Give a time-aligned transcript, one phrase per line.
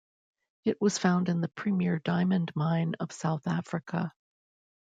[0.65, 4.11] It was found in the Premier Diamond Mine of South Africa.